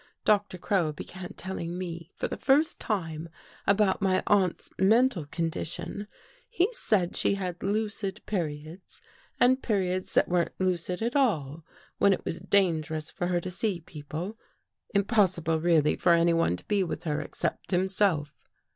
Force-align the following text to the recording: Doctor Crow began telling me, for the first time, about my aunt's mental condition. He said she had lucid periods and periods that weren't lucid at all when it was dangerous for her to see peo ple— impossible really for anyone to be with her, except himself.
Doctor 0.25 0.57
Crow 0.57 0.91
began 0.91 1.35
telling 1.35 1.77
me, 1.77 2.09
for 2.15 2.27
the 2.27 2.35
first 2.35 2.79
time, 2.79 3.29
about 3.67 4.01
my 4.01 4.23
aunt's 4.25 4.71
mental 4.79 5.25
condition. 5.27 6.07
He 6.49 6.69
said 6.71 7.15
she 7.15 7.35
had 7.35 7.61
lucid 7.61 8.25
periods 8.25 8.99
and 9.39 9.61
periods 9.61 10.15
that 10.15 10.27
weren't 10.27 10.59
lucid 10.59 11.03
at 11.03 11.15
all 11.15 11.63
when 11.99 12.13
it 12.13 12.25
was 12.25 12.39
dangerous 12.39 13.11
for 13.11 13.27
her 13.27 13.39
to 13.41 13.51
see 13.51 13.79
peo 13.81 14.01
ple— 14.09 14.39
impossible 14.95 15.61
really 15.61 15.95
for 15.95 16.13
anyone 16.13 16.57
to 16.57 16.65
be 16.65 16.83
with 16.83 17.03
her, 17.03 17.21
except 17.21 17.69
himself. 17.69 18.31